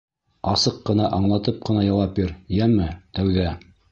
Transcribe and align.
Асыҡ 0.51 0.79
ҡына, 0.89 1.09
аңлатып 1.17 1.59
ҡына 1.69 1.85
яуап 1.87 2.17
бир, 2.21 2.33
йәме, 2.59 2.91
тәүҙә. 3.21 3.49